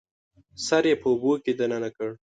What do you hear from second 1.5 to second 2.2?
دننه کړ